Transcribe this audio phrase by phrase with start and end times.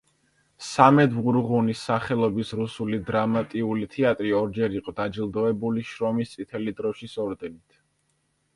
[0.67, 7.81] სამედ ვურღუნის სახელობის რუსული დრამატიული თეატრი ორჯერ იყო დაჯილდოებული შრომის წითელი დროშის ორდენით.